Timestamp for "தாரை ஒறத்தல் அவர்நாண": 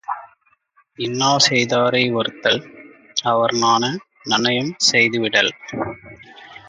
1.65-3.83